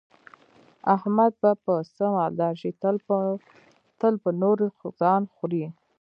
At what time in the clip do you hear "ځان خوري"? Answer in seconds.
4.99-5.63